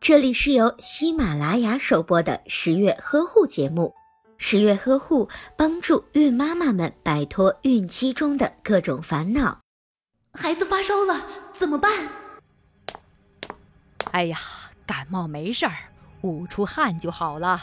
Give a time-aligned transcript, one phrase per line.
[0.00, 3.94] 这里是由喜马拉雅首播的十月呵护节目。
[4.36, 9.60] 十月呵护帮助孕妈妈们摆脱孕期中的各种烦恼。
[10.32, 11.90] 孩子发烧了怎么办？
[14.12, 14.38] 哎呀，
[14.86, 15.74] 感冒没事儿，
[16.22, 17.62] 捂出汗就好了。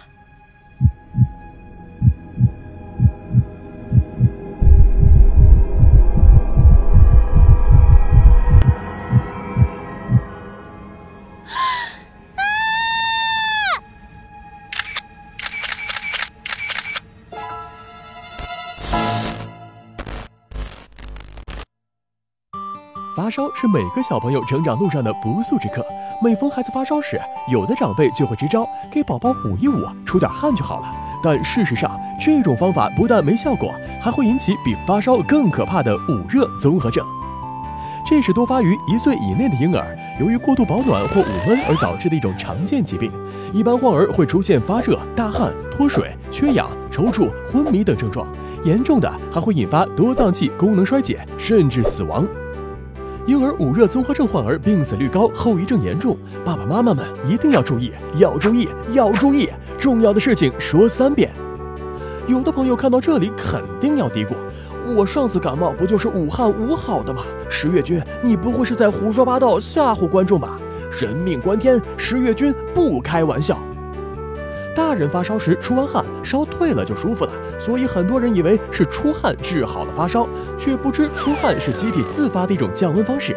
[23.14, 25.86] 发烧是每个小朋友成长路上的不速之客。
[26.24, 27.20] 每逢孩子发烧时，
[27.52, 30.90] 有的长辈就会支招，给宝宝捂一捂，出点汗就好了。
[31.22, 37.06] 但事实上，这种方法不但没效果，还会引起比发烧更可怕的捂热综合症。
[38.06, 43.12] 这是多发于一岁以内的婴儿，由于过度保暖或捂闷而导致的一种常见疾病。
[43.52, 48.26] 一般患儿会出现发热、大汗、脱水、缺氧、抽搐、昏迷等症状，
[48.64, 52.26] 严重的还会引发多脏器功能衰竭，甚至死亡。
[53.28, 59.48] 婴儿捂热综合症患儿病死率高，后遗症严重，爸爸妈妈们一定要注意，要注意，要注意！
[59.78, 61.32] 重要的事情说三遍。
[62.28, 64.34] 有的朋友看到这里肯定要嘀咕：
[64.96, 67.22] 我上次感冒不就是武汉捂好的吗？
[67.48, 70.58] 十月君，你不会是在胡说八道吓唬观众吧？
[71.00, 73.58] 人命关天，十月君不开玩笑。
[74.74, 83.36] 大人发烧时出完汗，烧退了就舒服了，所以很多人以为是出汗治好了发烧，却不知出汗是机体自发的一种降温方式。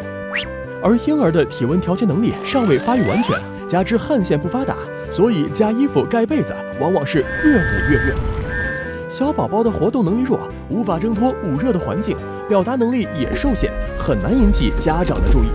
[0.81, 3.35] 而婴儿的体温调节能力尚未发育完全，
[3.67, 4.77] 加之汗腺不发达，
[5.09, 8.15] 所以加衣服盖被子往往是越捂越热。
[9.09, 10.39] 小宝宝的活动能力弱，
[10.69, 12.15] 无法挣脱捂热的环境，
[12.47, 15.47] 表达能力也受限，很难引起家长的注意。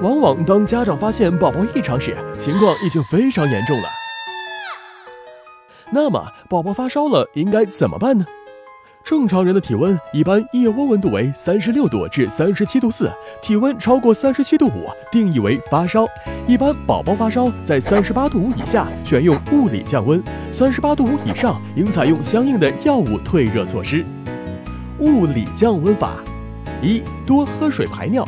[0.00, 3.99] 往往当家长发现宝宝异常时，情况已经非常严重了。
[5.92, 8.24] 那么，宝宝发烧了应该怎么办呢？
[9.02, 13.10] 正常人的体温一般腋窝温度为三十六度至三十七度四，
[13.40, 16.06] 体温超过三十七度五，定义为发烧。
[16.46, 20.20] 一般宝宝发烧在三十八度五以下，选用物理降温；
[20.52, 24.04] 三十八度五以上，应采用相应的药物退热措施。
[24.98, 26.18] 物理降温法：
[26.82, 28.22] 一、多喝水排尿。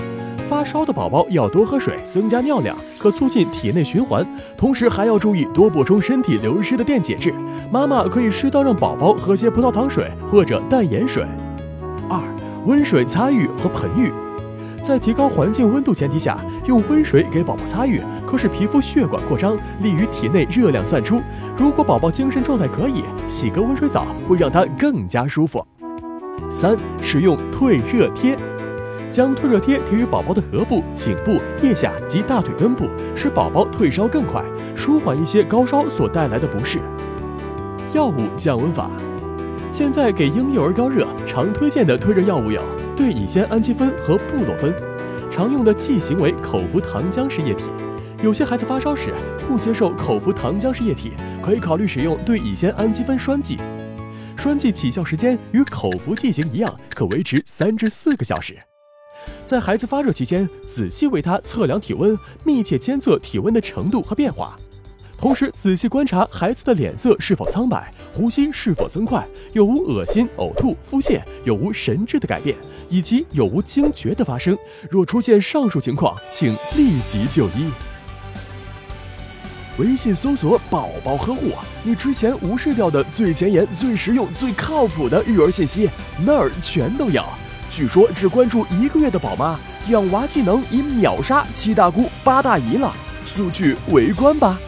[0.53, 4.23] 发烧的宝宝要多喝水，增加尿量，可促进体内循环。
[4.55, 7.33] 同时还要注意多补充身体流失的电解质。
[7.71, 11.25] 妈妈可以适当让宝宝喝些葡萄糖水或者淡盐水。
[12.07, 12.21] 二、
[12.67, 14.13] 温水擦浴和盆浴，
[14.83, 21.19] 在提高环境温度前提下，用温水给宝宝擦浴，可使皮肤血管扩张，利于体内热量散出。
[21.57, 25.67] 如果宝宝精神状态可以，洗个温水澡会让他更加舒服。
[26.51, 28.37] 三、使用退热贴。
[29.13, 34.43] 将退热贴贴于宝宝的颌部、颈部、腋下及大腿根部，使宝宝退烧更快，
[34.75, 36.81] 舒缓一些高烧所带来的不适。
[37.93, 38.91] 药物降温法，
[39.71, 42.63] 现在给婴幼儿高热常推荐的退热药物有
[42.97, 44.75] 对乙酰氨基酚和布洛芬，
[45.31, 47.71] 常用的剂型为口服糖浆式液体。
[48.23, 49.13] 有些孩子发烧时
[49.47, 51.13] 不接受口服糖浆式液体，
[51.43, 53.59] 可以考虑使用对乙酰氨基酚栓剂。
[54.39, 58.57] 栓剂起效时间与口服剂型一样，可维持三至四个小时。
[59.45, 64.57] 在孩子发热期间，仔细为他测量体温，密切监测体温的程度和变化，
[65.19, 72.57] 同时仔细观察孩子的脸色是否苍白，呼吸是否增快，有无恶心、呕吐、腹泻，有无神志的改变，
[72.89, 74.57] 以及有无惊厥的发生。
[74.89, 77.71] 若出现上述情况，请立即就医。
[79.79, 81.51] 微信搜索“宝宝呵护”，
[81.83, 85.89] 你之前无视掉的最前沿、最实用、最靠谱的育儿信息，
[86.25, 87.25] 那儿全都有。
[87.73, 92.93] 据说只关注一个月的宝妈，养娃技能已秒杀七大姑八大姨了，
[93.25, 94.59] 速去围观吧！